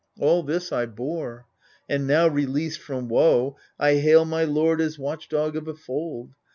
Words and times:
All 0.19 0.41
this 0.41 0.71
I 0.71 0.87
bore, 0.87 1.45
and 1.87 2.07
now, 2.07 2.27
released 2.27 2.79
from 2.79 3.07
woe, 3.07 3.55
I 3.77 3.97
hail 3.97 4.25
my 4.25 4.43
lord 4.43 4.81
as 4.81 4.97
watchndog 4.97 5.55
of 5.55 5.67
a 5.67 5.75
fold. 5.75 6.33